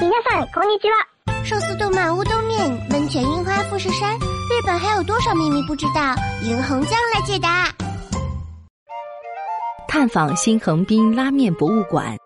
[0.00, 1.06] 皆さんこんにちは。
[1.44, 6.14] 寿司动漫乌冬面，温泉樱花富士山，日本还有多少秘密不知道？
[6.42, 7.68] 银红酱来解答。
[9.86, 12.16] 探访新横滨拉面博物馆。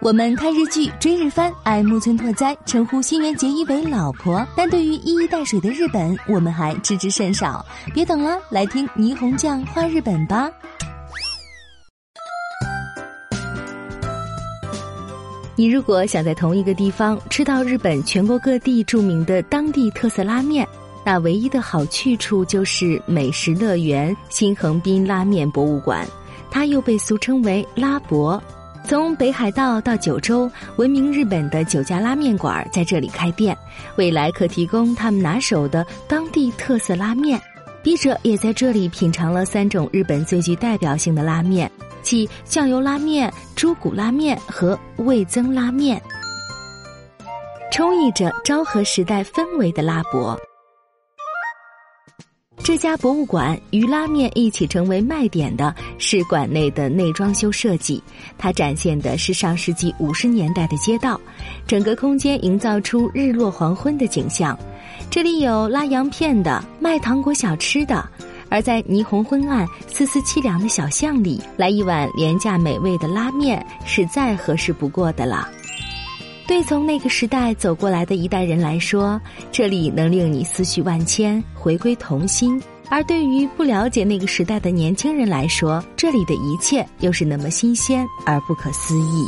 [0.00, 4.44] 我们看日剧、追日番，爱木村拓哉，称呼新垣结衣为老婆。
[4.56, 7.64] 但对于一衣带水的日本，我们还知之甚少。
[7.94, 10.50] 别等了，来听霓虹酱画日本吧。
[15.59, 20.67] 你如果想在同一个地方吃到日本全国各地著名的当地特色拉面，
[21.03, 26.07] 那唯一的好去处就是美食乐园新横滨拉面博物馆，
[26.51, 28.39] 它又被俗称为拉博。
[28.87, 33.57] 从北海道到九州，闻名日本的九家拉面馆在这里开店，
[33.95, 37.41] 未来可提供他们拿手的当地特色拉面。
[37.81, 41.71] 笔者也在这里品尝了三种日本最具代表性的拉面，
[42.07, 46.01] 即酱油拉面、猪骨拉面和味增拉面，
[47.69, 50.39] 充溢着昭和时代氛围的拉博。
[52.63, 58.01] 这家博物馆与拉面一起成为卖点的是馆内的内装修设计，
[58.37, 61.19] 它展现的是上世纪五十年代的街道，
[61.67, 64.57] 整个空间营造出日落黄昏的景象。
[65.09, 68.09] 这里有拉洋片的、卖糖果小吃的，
[68.49, 75.49] 而在霓虹昏暗、丝丝凄凉的小巷里，来一碗廉价美味的拉面是再合适不过的了。
[76.47, 79.19] 对从那个时代走过来的一代人来说，
[79.51, 82.57] 这里能令你思绪万千，回归童心；
[82.89, 89.27] 而对于不了解那个时代的年轻人来说，这里的一切又是那么新鲜而不可思议。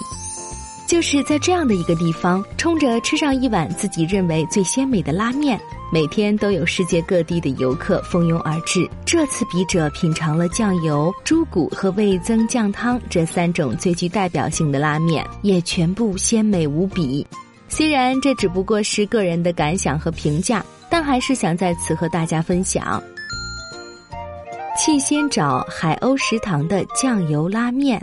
[0.88, 5.60] 就是在这样的一个地方，冲着吃上一碗自己认为最鲜美的拉面。
[5.92, 8.88] 每天都有世界各地的游客蜂拥而至。
[9.06, 17.26] 这次笔者品尝了酱油、猪骨和味增酱汤这三种最具代表性的拉面，也全部鲜美无比。
[17.68, 23.02] 虽然这只不过是个人的感想和评价，但还是想在此和大家分享。
[24.78, 28.02] 气仙沼海鸥食堂的酱油拉面，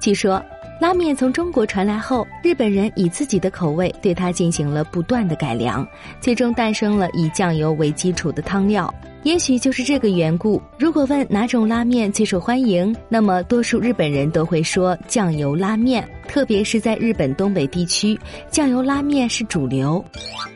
[0.00, 0.42] 据说。
[0.78, 5.86] 拉面从中国传来后，日本人以自己的口味对它进行了不断的改良，
[6.20, 8.92] 最终诞生了以酱油为基础的汤料。
[9.22, 16.06] 也许就是这个缘故，如果问哪种拉面最受欢迎，那么多数日本人都会说酱油拉面。
[16.28, 18.16] 特别是在日本东北地区，
[18.50, 20.04] 酱油拉面是主流。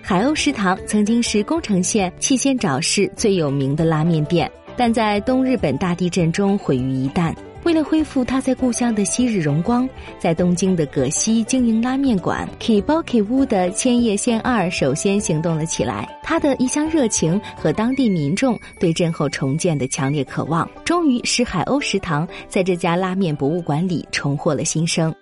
[0.02, 7.34] 海鸥食堂曾经是宫城县气仙沼市最有名的拉面店，但在东日本大地震中毁于一旦。
[7.62, 9.88] 为了恢复他在故乡的昔日荣光，
[10.18, 16.08] 在东京的葛西经营拉面馆 Kiboki 屋的千叶县二首先行动了起来。
[16.22, 25.14] 他的一腔热情和当地民众对震后重建的强烈渴望，终于使海鸥食堂在这家拉面博物馆里重获了新生。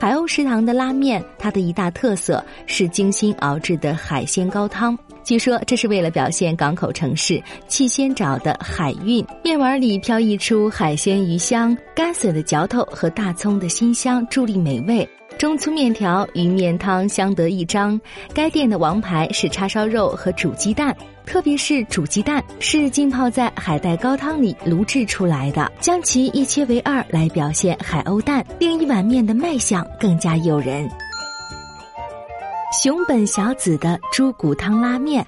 [0.00, 4.98] 海鸥食堂的拉面，它的一大特色是精心熬制的海鲜高汤。
[5.24, 15.08] 据说这是为了表现港口城市气仙沼的海韵，面碗里飘溢出海鲜鱼香、干笋的嚼头和大葱的辛香，助力美味。
[15.38, 18.00] 中粗面条与面汤相得益彰。
[18.34, 20.94] 该店的王牌是叉烧肉和煮鸡蛋，
[21.24, 30.88] 特别是煮鸡蛋是浸泡在海带高汤里炉制出来的，将其一切为二来表现海鸥蛋，令一碗面的卖相更加诱人。
[32.72, 35.22] 熊本小子的猪骨汤拉面，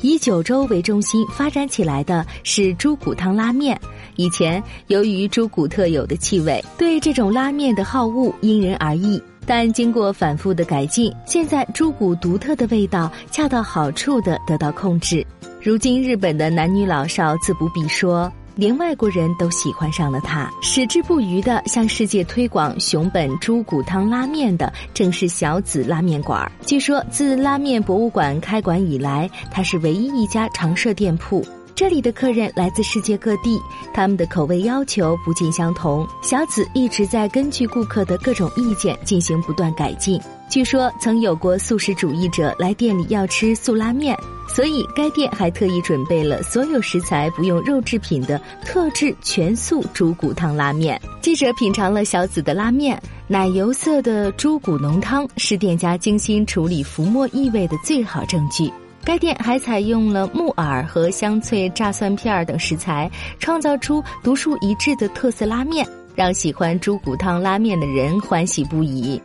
[0.00, 3.78] 以九州为中心发展起来的是猪骨汤拉面。
[4.14, 9.20] 以前由于猪骨特有的气味，对这种拉面的好恶因人而异。
[9.44, 15.26] 但经过反复的改进，现在猪骨独特的味道恰到好处的得到控制。
[15.60, 18.32] 如今日本的男女老少自不必说。
[18.56, 26.50] 连外国人都喜欢上了它，矢志不渝地向世界推广熊本猪骨汤拉面的正是小紫拉面馆。
[26.64, 31.44] 据说自拉面博物馆开馆以来，它是唯一一家常设店铺。
[31.74, 33.60] 这里的客人来自世界各地，
[33.92, 36.06] 他们的口味要求不尽相同。
[36.22, 40.20] 小紫一直在根据顾客的各种意见进行不断改进。
[40.48, 44.16] 据说曾有过素食主义者来店里要吃素拉面，
[44.54, 51.00] 所以该店还特意准备了所有食材不用肉制品的特制全素猪骨汤拉面。
[51.20, 58.72] 记者品尝了小紫的拉面，奶油色的猪骨浓汤是店家精心处理浮沫异味的最好证据。
[59.04, 63.10] 该店还采用了木耳和香脆炸蒜片等食材，
[63.40, 65.84] 创造出独树一帜的特色拉面，
[66.14, 69.20] 让喜欢猪骨汤拉面的人欢喜不已。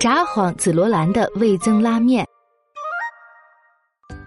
[0.00, 2.26] 札幌紫罗兰的味增拉面，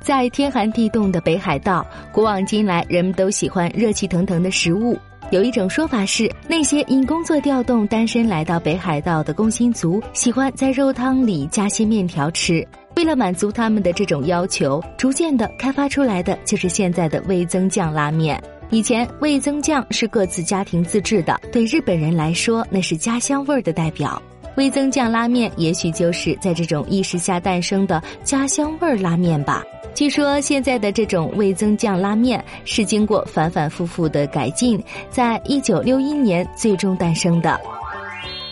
[0.05, 4.95] 在天寒地冻的北海道，古往今来人们都喜欢热气腾腾的食物。
[5.31, 12.63] 有一种说法是，那些因工作调动单身来到北海道的工薪族，喜欢在肉汤里加些面条吃。
[12.95, 18.39] 为了满足他们的这种要求，逐渐的开发出来的就是现在的味增酱拉面。
[18.69, 24.21] 以前味增酱是各自家庭自制的，对日本人来说那是家乡味儿的代表。
[24.55, 29.63] 味增酱拉面也许就是在这种意识下诞生的家乡味儿拉面吧。
[29.95, 34.77] 据说现在的这种味增酱拉面是经过反反复复的改进，
[35.09, 37.57] 在一九六一年最终诞生的。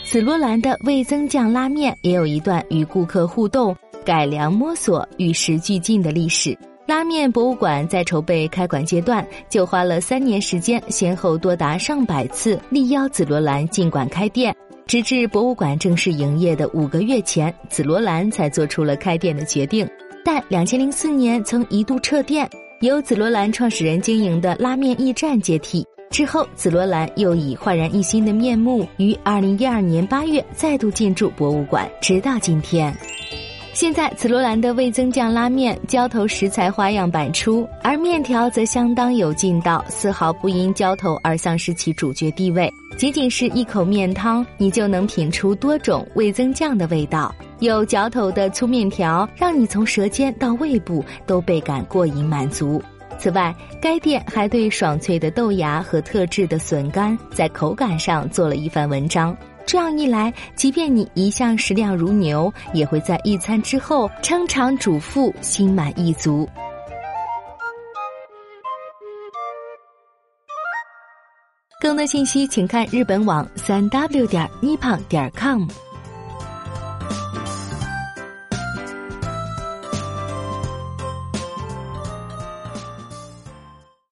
[0.05, 3.75] 紫罗兰的味增酱拉面也有一段与顾客互动。
[4.05, 14.53] 改良摸索与时俱进的历史，拉面博物馆在筹备开馆阶段就花了三年时间，先后多达上百次力邀紫罗兰进馆开店，
[14.87, 19.85] 直至博物馆正式营业的五个月前，紫罗兰才做出了开店的决定。
[20.25, 22.49] 但两千零四年曾一度撤店，
[22.79, 25.85] 由紫罗兰创始人经营的拉面驿站接替。
[26.09, 32.95] 之后，紫罗兰又以焕然一新的面目，于二零一二年八月再度进驻博物馆，直到今天。
[33.73, 42.71] 现在紫罗兰的味增酱拉面浇头食材花样百出，而面条则相当有劲道，丝毫不因浇头而丧失其主角地位。
[42.97, 47.33] 仅仅是一口面汤，你就能品出多种味增酱的味道。
[47.59, 52.81] 有嚼头的粗面条，让你从舌尖到胃部都倍感过瘾满足。
[53.17, 59.35] 此外，该店还对爽脆的豆芽和特制的笋干在口感上做了一番文章。
[59.65, 66.47] 这样一来，即便你一向食量如牛，也会在一餐之后撑场主妇，心满意足。
[71.83, 75.67] 更多信息，请看日本网三 w 点 nippon 点 com。